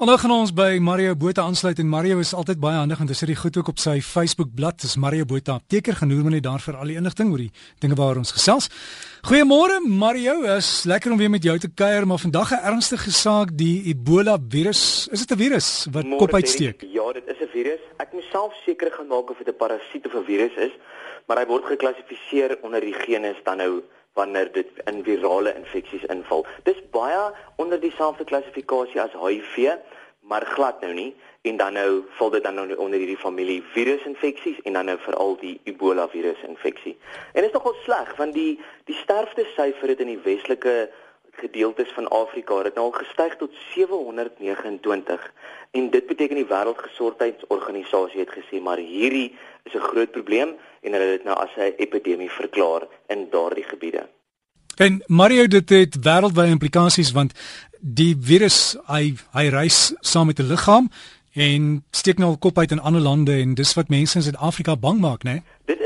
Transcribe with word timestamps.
Nou 0.00 0.14
gaan 0.16 0.32
ons 0.32 0.48
by 0.56 0.78
Mario 0.80 1.12
Botha 1.12 1.42
aansluit 1.44 1.76
en 1.82 1.88
Mario 1.92 2.22
is 2.22 2.30
altyd 2.32 2.56
baie 2.56 2.78
handig 2.78 2.96
want 3.02 3.10
hy 3.12 3.16
sit 3.18 3.28
die 3.28 3.34
goed 3.36 3.58
ook 3.60 3.68
op 3.68 3.80
sy 3.82 3.98
Facebook 4.00 4.54
bladsy. 4.56 4.86
Dis 4.86 4.94
Mario 4.96 5.26
Botha 5.28 5.58
apteker 5.58 5.98
genoem 5.98 6.22
maar 6.24 6.32
net 6.32 6.46
daar 6.46 6.64
vir 6.64 6.78
al 6.80 6.88
die 6.88 6.96
inligting 6.96 7.28
oor 7.28 7.42
die 7.42 7.50
dinge 7.84 7.98
waaroor 7.98 8.22
ons 8.22 8.32
gesels. 8.32 8.70
Goeiemôre 9.28 9.76
Mario, 9.84 10.38
is 10.54 10.86
lekker 10.88 11.12
om 11.12 11.20
weer 11.20 11.28
met 11.28 11.44
jou 11.44 11.58
te 11.60 11.68
kuier, 11.68 12.08
maar 12.08 12.22
vandag 12.24 12.54
'n 12.56 12.64
ernstige 12.72 13.12
saak, 13.12 13.52
die 13.52 13.92
Ebola 13.92 14.38
virus. 14.40 15.06
Is 15.12 15.26
dit 15.26 15.36
'n 15.36 15.42
virus 15.44 15.86
wat 15.92 16.04
Môre, 16.04 16.18
kop 16.18 16.32
uitsteek? 16.32 16.80
Ja, 16.80 17.12
dit 17.12 17.26
is 17.28 17.36
'n 17.44 17.50
virus. 17.52 17.80
Ek 17.98 18.12
moet 18.12 18.24
self 18.32 18.54
seker 18.64 18.88
gaan 18.90 19.06
maak 19.06 19.28
of 19.30 19.36
dit 19.36 19.52
'n 19.52 19.56
parasiet 19.56 20.06
of 20.06 20.14
'n 20.14 20.24
virus 20.24 20.56
is, 20.56 20.72
maar 21.26 21.36
hy 21.36 21.46
word 21.46 21.64
geklassifiseer 21.64 22.56
onder 22.62 22.80
die 22.80 22.96
genus 23.04 23.36
dan 23.44 23.56
nou 23.58 23.82
wanneer 24.14 24.52
dit 24.52 24.68
in 24.84 25.02
virale 25.04 25.54
infeksies 25.54 26.04
inval. 26.04 26.46
Dis 26.62 26.80
baie 26.90 27.30
onder 27.56 27.80
dieselfde 27.80 28.24
klassifikasie 28.24 29.00
as 29.00 29.16
HIV, 29.16 29.76
maar 30.20 30.46
glad 30.46 30.80
nou 30.80 30.92
nie 30.94 31.10
en 31.42 31.56
dan 31.56 31.72
nou 31.72 32.04
val 32.18 32.30
dit 32.30 32.42
dan 32.44 32.54
nou 32.54 32.74
onder 32.74 32.98
hierdie 32.98 33.16
familie 33.16 33.62
virusinfeksies 33.72 34.60
en 34.68 34.72
dan 34.76 34.84
nou 34.84 34.98
veral 35.00 35.36
die 35.40 35.60
Ebola 35.64 36.08
virusinfeksie. 36.08 36.96
En 37.32 37.40
dit 37.40 37.48
is 37.48 37.56
nogal 37.56 37.76
sleg 37.84 38.16
want 38.16 38.34
die 38.36 38.60
die 38.84 38.96
sterfte 39.00 39.46
syfer 39.54 39.94
het 39.94 40.02
in 40.04 40.12
die 40.12 40.20
westelike 40.24 40.90
gedeeltes 41.32 41.90
van 41.94 42.08
Afrika 42.08 42.62
het 42.62 42.74
nou 42.74 42.86
al 42.86 42.98
gestyg 42.98 43.36
tot 43.36 43.50
729 43.74 45.32
en 45.70 45.90
dit 45.90 46.06
beteken 46.06 46.36
die 46.36 46.46
Wêreldgesondheidsorganisasie 46.46 48.20
het 48.20 48.32
gesê 48.38 48.62
maar 48.62 48.78
hierdie 48.78 49.34
is 49.64 49.74
'n 49.74 49.88
groot 49.90 50.10
probleem 50.10 50.56
en 50.80 50.92
hulle 50.92 51.04
het 51.04 51.16
dit 51.18 51.24
nou 51.24 51.36
as 51.36 51.54
'n 51.56 51.74
epidemie 51.76 52.30
verklaar 52.30 52.82
in 53.06 53.28
daardie 53.30 53.64
gebiede. 53.64 54.08
En 54.76 55.02
Mario 55.06 55.46
dit 55.46 55.68
het 55.68 55.96
wêreldwye 55.96 56.46
implikasies 56.46 57.12
want 57.12 57.32
die 57.80 58.16
virus 58.20 58.76
hy 58.86 59.14
hy 59.32 59.48
reis 59.48 59.94
saam 60.00 60.26
met 60.26 60.38
'n 60.38 60.48
liggaam 60.52 60.88
en 61.32 61.84
steek 61.90 62.18
nou 62.18 62.30
al 62.30 62.38
kop 62.38 62.58
uit 62.58 62.70
in 62.70 62.80
ander 62.80 63.00
lande 63.00 63.32
en 63.32 63.54
dis 63.54 63.74
wat 63.74 63.88
mense 63.88 64.16
in 64.16 64.22
Suid-Afrika 64.22 64.76
bang 64.76 65.00
maak, 65.00 65.22
né? 65.22 65.30
Nee? 65.30 65.42
Dit 65.64 65.79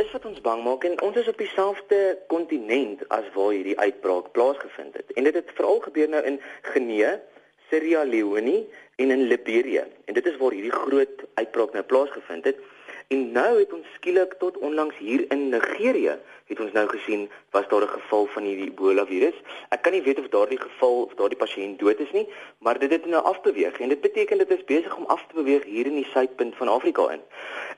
bang 0.45 0.63
maak 0.65 0.85
en 0.85 1.01
ons 1.07 1.17
is 1.17 1.29
op 1.31 1.39
dieselfde 1.41 2.01
kontinent 2.33 3.05
as 3.17 3.27
waar 3.35 3.53
hierdie 3.57 3.79
uitbraak 3.79 4.31
plaasgevind 4.37 4.97
het. 5.01 5.13
En 5.17 5.25
dit 5.25 5.35
het 5.35 5.53
veral 5.57 5.81
gebeur 5.87 6.09
nou 6.13 6.23
in 6.31 6.41
Guinea, 6.73 7.17
Sierra 7.71 8.05
Leone 8.05 8.57
en 8.97 9.11
in 9.11 9.27
Liberia. 9.31 9.87
En 10.05 10.15
dit 10.15 10.27
is 10.27 10.37
waar 10.37 10.53
hierdie 10.53 10.75
groot 10.75 11.25
uitbraak 11.35 11.73
nou 11.73 11.85
plaasgevind 11.85 12.45
het. 12.45 12.61
En 13.13 13.33
nou 13.33 13.59
het 13.59 13.73
ons 13.73 13.87
skielik 13.95 14.37
tot 14.41 14.59
onlangs 14.59 14.97
hier 14.97 15.25
in 15.29 15.49
Nigerië 15.49 16.19
het 16.49 16.61
ons 16.61 16.73
nou 16.73 16.85
gesien 16.89 17.29
was 17.57 17.69
daar 17.69 17.83
'n 17.83 17.97
geval 17.97 18.27
van 18.27 18.43
hierdie 18.43 18.71
Ebola 18.71 19.07
virus. 19.07 19.39
Ek 19.69 19.83
kan 19.83 19.93
nie 19.93 20.03
weet 20.03 20.19
of 20.19 20.29
daardie 20.29 20.61
geval 20.61 21.03
of 21.03 21.15
daardie 21.15 21.39
pasiënt 21.39 21.79
dood 21.79 21.99
is 22.01 22.13
nie, 22.13 22.29
maar 22.59 22.79
dit 22.79 22.91
het 22.91 23.07
nou 23.07 23.23
afbeweeg 23.23 23.81
en 23.81 23.89
dit 23.89 24.01
beteken 24.01 24.39
dit 24.39 24.51
is 24.51 24.65
besig 24.65 24.97
om 24.97 25.05
af 25.07 25.27
te 25.27 25.35
beweeg 25.35 25.65
hier 25.65 25.87
in 25.87 25.95
die 25.95 26.11
suidpunt 26.13 26.57
van 26.57 26.69
Afrika 26.69 27.11
in. 27.11 27.21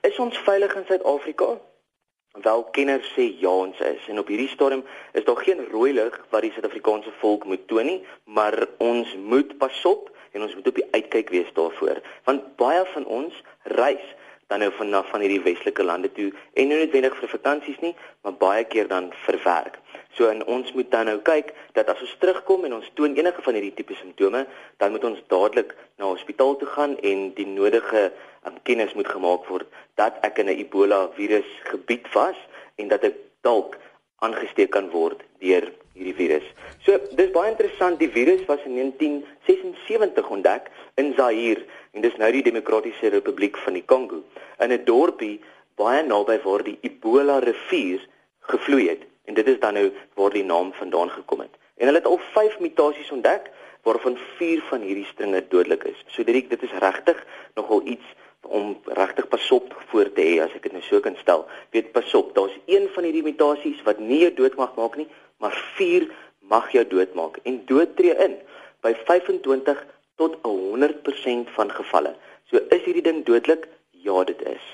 Is 0.00 0.18
ons 0.18 0.38
veilig 0.38 0.74
in 0.74 0.84
Suid-Afrika? 0.86 1.58
Wel 2.42 2.64
kenners 2.76 3.08
sê 3.16 3.30
ja 3.40 3.50
ons 3.50 3.78
is 3.80 4.08
en 4.12 4.18
op 4.18 4.28
hierdie 4.28 4.50
stadium 4.52 4.84
is 5.12 5.24
daar 5.24 5.40
geen 5.40 5.62
rooi 5.70 5.92
lig 5.96 6.18
wat 6.30 6.44
die 6.44 6.52
Suid-Afrikaanse 6.52 7.12
volk 7.20 7.46
moet 7.48 7.64
toon 7.68 7.88
nie, 7.88 8.00
maar 8.24 8.66
ons 8.78 9.14
moet 9.16 9.56
pasop 9.58 10.10
en 10.32 10.44
ons 10.44 10.54
moet 10.54 10.68
op 10.68 10.80
die 10.80 10.88
uitkyk 10.90 11.32
wees 11.32 11.52
daarvoor 11.56 12.02
want 12.28 12.44
baie 12.60 12.84
van 12.92 13.06
ons 13.20 13.42
reis 13.78 14.04
dan 14.46 14.62
nou 14.62 14.70
van 14.78 15.04
van 15.04 15.20
hierdie 15.20 15.42
westelike 15.42 15.82
lande 15.82 16.12
toe 16.12 16.28
en 16.54 16.68
nie 16.68 16.76
noodwendig 16.76 17.16
vir 17.22 17.32
vakansies 17.34 17.80
nie, 17.82 17.94
maar 18.22 18.36
baie 18.42 18.64
keer 18.64 18.88
dan 18.88 19.10
vir 19.24 19.40
werk. 19.44 19.80
So 20.16 20.28
en 20.32 20.44
ons 20.48 20.72
moet 20.72 20.88
dan 20.90 21.10
nou 21.10 21.18
kyk 21.20 21.50
dat 21.76 21.90
as 21.92 22.00
ons 22.00 22.14
terugkom 22.22 22.64
en 22.64 22.78
ons 22.78 22.88
toon 22.96 23.16
enige 23.18 23.42
van 23.44 23.56
hierdie 23.58 23.74
tipe 23.76 23.96
simptome, 23.98 24.46
dan 24.80 24.94
moet 24.94 25.04
ons 25.04 25.20
dadelik 25.28 25.74
na 26.00 26.08
hospitaal 26.08 26.56
toe 26.56 26.68
gaan 26.72 26.94
en 27.04 27.26
die 27.36 27.48
nodige 27.48 28.06
um, 28.48 28.56
kennis 28.64 28.94
moet 28.96 29.10
gemaak 29.12 29.44
word 29.52 29.68
dat 30.00 30.16
ek 30.24 30.40
in 30.40 30.48
'n 30.48 30.60
Ebola 30.64 31.08
virus 31.18 31.48
gebied 31.68 32.08
was 32.14 32.38
en 32.80 32.88
dat 32.88 33.04
ek 33.04 33.18
dalk 33.44 33.76
aangesteek 34.24 34.70
kan 34.72 34.88
word 34.90 35.20
deur 35.40 35.68
hierdie 35.92 36.16
virus. 36.16 36.46
So 36.84 36.96
dis 37.12 37.30
baie 37.34 37.50
interessant, 37.52 37.98
die 37.98 38.08
virus 38.08 38.44
was 38.48 38.60
in 38.64 38.76
1976 38.80 40.30
ontdek 40.30 40.70
in 40.96 41.12
Zaire 41.16 41.64
en 41.92 42.00
dis 42.00 42.16
nou 42.16 42.30
die 42.32 42.42
Demokratiese 42.42 43.12
Republiek 43.12 43.56
van 43.56 43.76
die 43.76 43.84
Kongo 43.84 44.24
in 44.64 44.72
'n 44.72 44.84
dorpie 44.84 45.40
baie 45.76 46.02
naby 46.02 46.40
waar 46.44 46.64
die 46.64 46.78
Ebola 46.80 47.38
rivier 47.38 48.00
gevloei 48.40 48.88
het 48.88 49.04
en 49.26 49.34
dit 49.34 49.46
is 49.46 49.60
dan 49.60 49.74
nou 49.78 49.90
waar 50.14 50.34
die 50.34 50.44
naam 50.44 50.72
vandaan 50.72 51.10
gekom 51.10 51.44
het. 51.44 51.54
En 51.76 51.90
hulle 51.90 51.98
het 51.98 52.06
al 52.06 52.20
5 52.32 52.58
mutasies 52.58 53.10
ontdek 53.10 53.50
waarvan 53.82 54.18
4 54.38 54.62
van 54.68 54.80
hierdie 54.80 55.06
stringe 55.06 55.42
dodelik 55.48 55.84
is. 55.84 56.04
So 56.06 56.24
dit 56.24 56.50
dit 56.50 56.62
is 56.62 56.78
regtig 56.82 57.26
nogal 57.54 57.82
iets 57.84 58.14
om 58.40 58.76
regtig 58.84 59.28
pasop 59.28 59.74
voor 59.90 60.12
te 60.12 60.22
hê 60.22 60.38
as 60.42 60.54
ek 60.54 60.68
dit 60.68 60.74
nou 60.74 60.82
so 60.86 61.00
kan 61.02 61.16
stel. 61.20 61.46
Weet 61.74 61.92
pasop, 61.92 62.34
daar's 62.34 62.54
een 62.66 62.88
van 62.94 63.06
hierdie 63.08 63.26
mutasies 63.26 63.82
wat 63.88 63.98
nie 63.98 64.22
jou 64.24 64.32
dood 64.40 64.56
mag 64.60 64.74
maak 64.78 64.96
nie, 64.96 65.08
maar 65.42 65.54
4 65.76 66.08
mag 66.50 66.70
jou 66.72 66.84
doodmaak 66.86 67.38
en 67.42 67.60
dood 67.66 67.96
tree 67.98 68.14
in 68.26 68.38
by 68.86 68.94
25 69.06 69.84
tot 70.16 70.38
100% 70.46 71.54
van 71.58 71.70
gevalle. 71.78 72.14
So 72.50 72.62
is 72.70 72.84
hierdie 72.86 73.04
ding 73.04 73.24
dodelik? 73.26 73.66
Ja, 73.90 74.22
dit 74.24 74.42
is. 74.46 74.66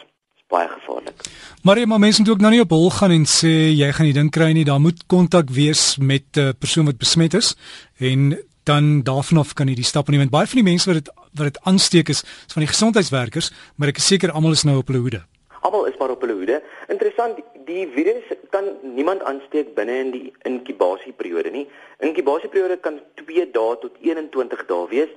Baie 0.52 0.68
gevaarlik. 0.68 1.26
Maar 1.62 1.78
jy 1.78 1.86
maar 1.88 2.02
mense 2.02 2.20
moet 2.20 2.30
ook 2.34 2.42
nou 2.44 2.52
nie 2.52 2.60
op 2.60 2.72
hol 2.74 2.90
gaan 2.92 3.14
en 3.14 3.26
sê 3.30 3.52
jy 3.72 3.88
gaan 3.96 4.08
die 4.10 4.16
ding 4.16 4.30
kry 4.34 4.50
nie. 4.52 4.66
Daar 4.68 4.82
moet 4.82 5.04
kontak 5.06 5.50
wees 5.50 5.96
met 5.96 6.24
'n 6.36 6.40
uh, 6.40 6.54
persoon 6.58 6.84
wat 6.90 6.98
besmet 6.98 7.34
is 7.34 7.54
en 7.98 8.36
dan 8.64 9.02
daarvan 9.02 9.38
af 9.38 9.54
kan 9.54 9.68
jy 9.68 9.74
die 9.74 9.84
stappe 9.84 10.10
neem. 10.10 10.28
Baie 10.28 10.46
van 10.46 10.60
die 10.62 10.70
mense 10.70 10.86
wat 10.92 11.04
dit 11.04 11.14
wat 11.32 11.46
dit 11.48 11.60
aansteek 11.64 12.08
is, 12.08 12.22
is 12.22 12.52
van 12.52 12.62
die 12.62 12.72
gesondheidswerkers, 12.72 13.50
maar 13.76 13.88
ek 13.88 13.96
is 13.96 14.06
seker 14.06 14.30
almal 14.30 14.52
is 14.52 14.62
nou 14.68 14.76
op 14.76 14.86
hulle 14.86 15.00
hoede. 15.00 15.22
Almal 15.62 15.84
is 15.86 15.96
maar 15.96 16.10
op 16.10 16.20
hulle 16.20 16.34
hoede. 16.34 16.56
Interessant, 16.90 17.38
die 17.66 17.84
virus 17.94 18.30
kan 18.50 18.64
niemand 18.82 19.22
aansteek 19.22 19.68
binne 19.76 19.94
in 20.04 20.10
die 20.10 20.32
inkubasieperiode 20.48 21.52
nie. 21.54 21.68
Inkubasieperiode 22.02 22.80
kan 22.82 22.98
2 23.20 23.44
dae 23.54 23.76
tot 23.84 24.00
21 24.02 24.64
dae 24.66 24.88
wees. 24.90 25.12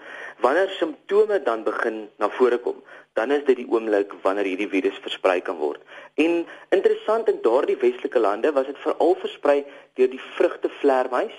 Wanneer 0.45 0.69
simptome 0.77 1.41
dan 1.41 1.65
begin 1.65 2.03
na 2.21 2.29
vore 2.37 2.61
kom, 2.61 2.77
dan 3.17 3.33
is 3.33 3.41
dit 3.49 3.63
die 3.63 3.67
oomblik 3.73 4.13
wanneer 4.21 4.45
hierdie 4.51 4.69
virus 4.69 5.01
versprei 5.01 5.39
kan 5.41 5.57
word. 5.57 5.81
En 6.21 6.43
interessant 6.69 7.29
in 7.31 7.41
daardie 7.41 7.81
westelike 7.81 8.21
lande 8.21 8.53
was 8.53 8.69
dit 8.69 8.81
veral 8.85 9.17
versprei 9.25 9.63
deur 9.97 10.13
die 10.13 10.21
vrugtevleermuis 10.37 11.37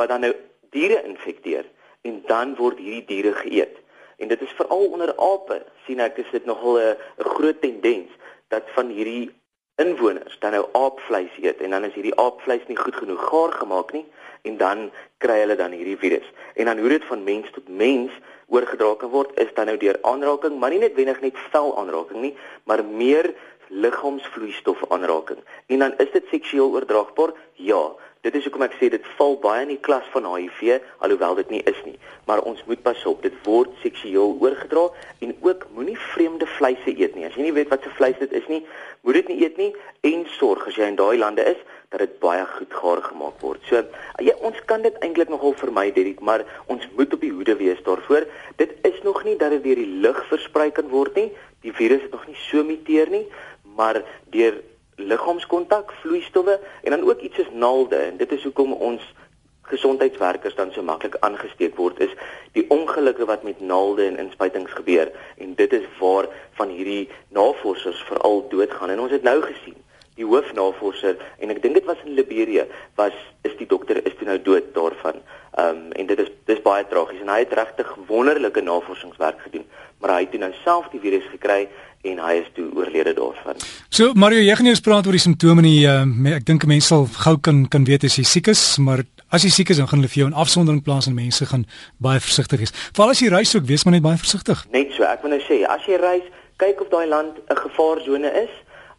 wat 0.00 0.08
dan 0.08 0.24
nou 0.24 0.32
diere 0.72 1.02
infekteer 1.04 1.68
en 2.08 2.22
dan 2.30 2.56
word 2.56 2.80
hierdie 2.80 3.04
diere 3.10 3.36
geëet. 3.36 3.82
En 4.16 4.32
dit 4.32 4.40
is 4.40 4.56
veral 4.56 4.86
onder 4.96 5.12
ape 5.20 5.60
sien 5.84 6.00
ek 6.00 6.22
is 6.24 6.30
dit 6.32 6.46
nogal 6.48 6.80
'n 6.80 6.96
groot 7.34 7.60
tendens 7.60 8.08
dat 8.48 8.62
van 8.74 8.88
hierdie 8.88 9.30
inwoners 9.76 10.38
dan 10.40 10.56
nou 10.56 10.64
aapvleis 10.72 11.32
eet 11.42 11.60
en 11.60 11.70
dan 11.70 11.84
is 11.84 11.94
hierdie 11.94 12.16
aapvleis 12.20 12.64
nie 12.68 12.78
goed 12.78 12.96
genoeg 12.96 13.26
gaar 13.28 13.52
gemaak 13.52 13.92
nie 13.92 14.06
en 14.48 14.56
dan 14.56 14.86
kry 15.18 15.40
hulle 15.42 15.56
dan 15.56 15.74
hierdie 15.74 15.98
virus. 16.00 16.26
En 16.54 16.70
dan 16.70 16.78
hoe 16.78 16.88
dit 16.88 17.04
van 17.04 17.24
mens 17.24 17.50
tot 17.52 17.68
mens 17.68 18.12
oorgedra 18.46 18.94
kan 18.94 19.10
word 19.10 19.34
is 19.42 19.52
dan 19.54 19.66
nou 19.66 19.76
deur 19.76 19.98
aanraking, 20.02 20.58
maar 20.58 20.70
nie 20.70 20.82
net 20.84 20.94
wenig 20.94 21.20
net 21.20 21.38
vel 21.50 21.72
aanraking 21.80 22.20
nie, 22.22 22.34
maar 22.64 22.84
meer 22.84 23.32
liggaamsvloeistof 23.68 24.84
aanraking. 24.94 25.40
En 25.66 25.78
dan 25.78 25.96
is 25.98 26.12
dit 26.12 26.24
seksueel 26.30 26.70
oordraagbaar? 26.70 27.34
Ja. 27.52 27.82
Dit 28.26 28.34
is 28.34 28.46
hoekom 28.48 28.64
ek 28.66 28.72
sê 28.80 28.88
dit 28.90 29.04
val 29.14 29.36
baie 29.38 29.62
in 29.62 29.70
die 29.70 29.82
klas 29.86 30.06
van 30.10 30.24
HIV 30.26 30.80
alhoewel 31.04 31.36
dit 31.38 31.52
nie 31.54 31.60
is 31.70 31.78
nie. 31.86 31.94
Maar 32.26 32.40
ons 32.50 32.58
moet 32.66 32.80
pas 32.82 33.04
op, 33.06 33.20
dit 33.22 33.36
word 33.46 33.70
seksueel 33.84 34.34
oorgedra 34.42 34.88
en 35.22 35.34
ook 35.46 35.68
moenie 35.76 35.94
vreemde 36.08 36.48
vleise 36.56 36.90
eet 36.90 37.14
nie. 37.14 37.28
As 37.28 37.38
jy 37.38 37.46
nie 37.46 37.54
weet 37.54 37.70
wat 37.70 37.86
se 37.86 37.94
vleis 37.94 38.18
dit 38.18 38.34
is 38.34 38.50
nie, 38.50 38.64
moet 39.06 39.20
dit 39.20 39.30
nie 39.30 39.38
eet 39.44 39.62
nie 39.62 39.70
en 40.10 40.26
sorg 40.40 40.66
as 40.66 40.74
jy 40.74 40.90
in 40.90 40.98
daai 40.98 41.14
lande 41.22 41.46
is 41.46 41.62
dat 41.94 42.02
dit 42.02 42.18
baie 42.18 42.42
goed 42.56 42.74
gaar 42.80 43.04
gemaak 43.06 43.38
word. 43.46 43.62
So 43.70 43.84
ja, 44.26 44.34
ons 44.42 44.58
kan 44.66 44.82
dit 44.82 44.98
eintlik 45.06 45.30
nogal 45.30 45.54
vermy 45.62 45.92
Derek, 45.94 46.18
maar 46.18 46.42
ons 46.66 46.82
moet 46.98 47.14
op 47.14 47.22
die 47.22 47.30
hoede 47.30 47.54
wees 47.62 47.78
daarvoor. 47.86 48.26
Dit 48.58 48.74
is 48.90 48.98
nog 49.06 49.22
nie 49.22 49.38
dat 49.38 49.54
dit 49.54 49.62
deur 49.70 49.84
die 49.86 50.00
lug 50.02 50.18
versprei 50.32 50.72
kan 50.74 50.90
word 50.90 51.14
nie. 51.14 51.30
Die 51.62 51.74
virus 51.78 52.02
het 52.08 52.18
nog 52.18 52.26
nie 52.26 52.40
so 52.48 52.66
muteer 52.66 53.12
nie, 53.14 53.28
maar 53.78 54.02
deur 54.34 54.58
liggaamskontak, 54.96 55.92
vloeistowwe 56.00 56.60
en 56.82 56.90
dan 56.90 57.08
ook 57.08 57.20
iets 57.20 57.36
soos 57.36 57.52
naalde. 57.52 57.96
En 57.96 58.16
dit 58.16 58.32
is 58.32 58.42
hoekom 58.42 58.72
ons 58.72 59.02
gesondheidswerkers 59.62 60.54
dan 60.54 60.70
so 60.72 60.82
maklik 60.82 61.16
aangesteek 61.26 61.74
word 61.76 61.98
is 62.00 62.12
die 62.54 62.64
ongelukke 62.70 63.26
wat 63.26 63.42
met 63.42 63.60
naalde 63.60 64.06
en 64.06 64.18
inspuitings 64.18 64.72
gebeur. 64.72 65.10
En 65.38 65.54
dit 65.54 65.72
is 65.72 65.88
waar 65.98 66.28
van 66.58 66.68
hierdie 66.68 67.08
navorsers 67.28 68.02
veral 68.08 68.46
doodgaan. 68.48 68.90
En 68.90 69.00
ons 69.00 69.10
het 69.10 69.26
nou 69.26 69.40
gesien 69.42 69.76
die 70.16 70.24
hoofnavorser 70.24 71.18
en 71.44 71.52
ek 71.52 71.60
dink 71.62 71.76
dit 71.76 71.88
was 71.88 72.00
in 72.06 72.14
Liberia 72.16 72.64
was 72.96 73.16
is 73.44 73.56
die 73.58 73.68
dokter 73.68 73.98
is 74.06 74.14
toe 74.16 74.28
nou 74.28 74.38
dood 74.42 74.72
daarvan. 74.74 75.20
Ehm 75.56 75.82
um, 75.82 75.92
en 75.92 76.06
dit 76.06 76.18
is 76.24 76.30
dis 76.48 76.62
baie 76.64 76.86
tragies. 76.88 77.20
En 77.20 77.32
hy 77.32 77.42
het 77.42 77.52
regtig 77.52 77.90
wonderlike 78.08 78.62
navorsingswerk 78.64 79.42
gedoen, 79.44 79.66
maar 80.00 80.14
hy 80.16 80.22
het 80.24 80.32
toe 80.32 80.40
nou 80.40 80.52
self 80.62 80.88
die 80.94 81.00
virus 81.00 81.28
gekry 81.32 81.66
en 82.10 82.18
hy 82.18 82.34
is 82.42 82.48
toe 82.54 82.68
oorlede 82.74 83.14
daarvan. 83.14 83.56
So 83.90 84.14
Mario, 84.14 84.40
jy 84.40 84.54
gaan 84.56 84.66
eers 84.66 84.80
praat 84.80 85.06
oor 85.06 85.16
die 85.16 85.22
simptome 85.22 85.62
nie. 85.62 85.86
Uh, 85.86 86.04
ek 86.36 86.46
dink 86.46 86.66
mense 86.66 86.88
sal 86.88 87.06
gou 87.06 87.36
kan 87.38 87.66
kan 87.68 87.84
weet 87.84 88.04
as 88.04 88.18
jy 88.18 88.24
siek 88.24 88.48
is, 88.48 88.78
maar 88.78 89.04
As 89.34 89.42
jy 89.42 89.48
siek 89.50 89.70
is, 89.74 89.80
dan 89.82 89.88
gaan 89.90 89.98
hulle 89.98 90.08
vir 90.12 90.20
jou 90.20 90.26
in 90.30 90.36
afsondering 90.38 90.84
plaas 90.86 91.08
en 91.10 91.14
mense 91.16 91.46
gaan 91.50 91.64
baie 91.98 92.20
versigtig 92.22 92.60
wees. 92.62 92.72
Veral 92.94 93.10
as 93.10 93.18
jy 93.18 93.26
reis 93.32 93.56
ook, 93.56 93.64
wees 93.66 93.82
maar 93.82 93.96
net 93.96 94.04
baie 94.04 94.20
versigtig. 94.22 94.60
Net 94.70 94.92
so, 94.94 95.02
ek 95.02 95.24
wil 95.26 95.34
nou 95.34 95.40
sê, 95.42 95.64
as 95.66 95.82
jy 95.90 95.98
reis, 95.98 96.28
kyk 96.62 96.84
of 96.84 96.92
daai 96.92 97.08
land 97.10 97.34
'n 97.50 97.58
gevaarsone 97.58 98.30
is. 98.44 98.52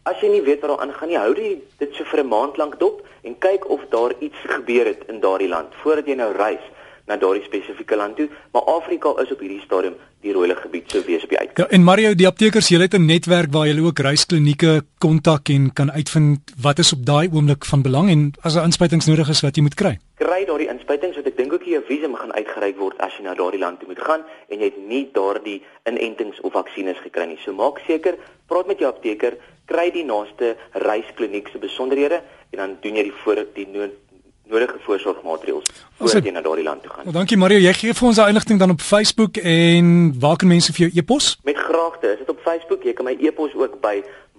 As 0.04 0.20
jy 0.20 0.28
nie 0.28 0.44
weet 0.44 0.60
wat 0.60 0.70
daar 0.70 0.84
aangaan 0.84 1.08
nie, 1.08 1.16
hou 1.16 1.34
dit 1.34 1.90
so 1.96 2.04
vir 2.04 2.20
'n 2.20 2.28
maand 2.28 2.56
lank 2.60 2.78
dop 2.78 3.00
en 3.24 3.38
kyk 3.38 3.70
of 3.70 3.80
daar 3.90 4.12
iets 4.20 4.36
gebeur 4.44 4.86
het 4.86 5.02
in 5.08 5.20
daardie 5.20 5.48
land 5.48 5.72
voordat 5.82 6.06
jy 6.06 6.14
nou 6.14 6.32
reis 6.36 6.64
na 7.08 7.16
daardie 7.16 7.44
spesifieke 7.44 7.96
land 7.96 8.16
toe, 8.16 8.28
maar 8.52 8.62
Afrika 8.62 9.14
is 9.22 9.32
op 9.32 9.40
hierdie 9.40 9.62
stadium 9.64 9.96
die 10.24 10.32
rooi 10.34 10.50
gebied 10.54 10.90
sou 10.90 11.02
wees 11.06 11.22
op 11.24 11.32
die 11.32 11.38
uitkyk. 11.38 11.58
Ja, 11.62 11.68
en 11.76 11.84
Mario, 11.86 12.14
die 12.18 12.26
aptekers, 12.26 12.68
julle 12.68 12.88
het 12.88 12.94
'n 12.94 13.06
netwerk 13.06 13.52
waar 13.52 13.66
julle 13.66 13.86
ook 13.86 13.98
reisklinieke 13.98 14.82
kontak 14.98 15.48
en 15.48 15.72
kan 15.72 15.92
uitvind 15.92 16.40
wat 16.60 16.78
is 16.78 16.92
op 16.92 17.06
daai 17.06 17.28
oomblik 17.32 17.64
van 17.64 17.82
belang 17.82 18.10
en 18.10 18.32
as 18.42 18.56
'n 18.56 18.64
inspuitings 18.64 19.06
nodig 19.06 19.28
is 19.28 19.40
wat 19.40 19.56
jy 19.56 19.62
moet 19.62 19.74
kry. 19.74 19.98
Kry 20.16 20.44
daardie 20.44 20.68
inspuitings 20.68 21.16
wat 21.16 21.26
ek 21.26 21.36
dink 21.36 21.52
ook 21.52 21.64
jy 21.64 21.76
'n 21.76 21.86
visum 21.86 22.14
gaan 22.14 22.32
uitgereik 22.32 22.76
word 22.78 22.98
as 22.98 23.12
jy 23.16 23.22
na 23.22 23.34
daardie 23.34 23.60
land 23.60 23.78
toe 23.78 23.88
moet 23.88 24.02
gaan 24.02 24.22
en 24.48 24.58
jy 24.58 24.64
het 24.64 24.88
nie 24.88 25.08
daardie 25.12 25.62
inentings 25.84 26.40
of 26.40 26.52
vaksines 26.52 26.98
gekry 27.02 27.26
nie. 27.26 27.38
So 27.44 27.52
maak 27.52 27.78
seker, 27.86 28.14
praat 28.46 28.66
met 28.66 28.78
jou 28.78 28.88
apteker, 28.88 29.36
kry 29.66 29.90
die 29.90 30.04
naaste 30.04 30.56
reiskliniek 30.72 31.48
se 31.48 31.58
besonderhede 31.58 32.22
en 32.50 32.58
dan 32.58 32.76
doen 32.80 32.96
jy 32.96 33.02
die 33.02 33.18
voor 33.22 33.46
die 33.54 33.66
nood 33.66 34.07
nodige 34.48 34.78
voorsorgmaatreëls 34.84 35.64
voordat 35.98 36.24
jy 36.24 36.32
na 36.32 36.40
daardie 36.44 36.64
land 36.64 36.82
toe 36.82 36.90
gaan. 36.92 37.04
Well, 37.04 37.14
dankie 37.16 37.36
Mario, 37.40 37.58
jy 37.62 37.72
gee 37.76 37.92
vir 37.94 38.08
ons 38.08 38.16
daai 38.20 38.30
inligting 38.32 38.58
dan 38.60 38.70
op 38.74 38.82
Facebook 38.84 39.34
en 39.42 39.86
waar 40.20 40.36
kan 40.40 40.48
mense 40.48 40.72
vir 40.72 40.80
jou 40.86 40.92
e-pos? 41.02 41.24
Met 41.44 41.58
graagte. 41.58 42.06
Is 42.14 42.18
dit 42.22 42.30
op 42.32 42.40
Facebook? 42.44 42.80
Jy 42.86 42.92
kan 42.96 43.04
my 43.08 43.16
e-pos 43.20 43.52
ook 43.54 43.74
by 43.84 43.96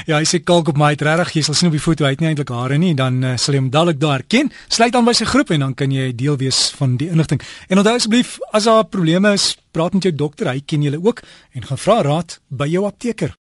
Ja, 0.08 0.18
hy 0.18 0.26
sê 0.26 0.40
kalk 0.42 0.72
op 0.72 0.78
my 0.80 0.94
het 0.96 1.04
regtig, 1.06 1.36
jy 1.38 1.42
sal 1.46 1.58
sien 1.58 1.70
op 1.70 1.76
die 1.76 1.84
foto 1.84 2.06
hy 2.08 2.14
het 2.16 2.22
nie 2.24 2.32
eintlik 2.32 2.50
hare 2.56 2.80
nie, 2.82 2.96
dan 2.98 3.20
uh, 3.22 3.34
sal 3.38 3.54
jy 3.54 3.60
hom 3.62 3.68
dadelik 3.74 4.00
daar 4.02 4.24
ken. 4.26 4.48
Sluit 4.72 4.96
aan 4.96 5.06
by 5.06 5.14
sy 5.14 5.28
groep 5.30 5.52
en 5.54 5.68
dan 5.68 5.76
kan 5.78 5.94
jy 5.94 6.08
deel 6.18 6.40
wees 6.40 6.62
van 6.80 6.96
die 6.98 7.12
inligting. 7.14 7.44
En 7.70 7.82
onthou 7.82 7.94
asseblief, 8.00 8.38
as 8.56 8.66
daar 8.70 8.88
probleme 8.90 9.36
is, 9.38 9.52
praat 9.76 9.94
met 9.94 10.08
jou 10.10 10.16
dokter, 10.24 10.50
hy 10.50 10.64
ken 10.66 10.88
julle 10.88 11.02
ook 11.04 11.22
en 11.54 11.68
gaan 11.70 11.84
vra 11.84 12.00
raad 12.08 12.40
by 12.50 12.72
jou 12.72 12.88
apteker. 12.90 13.36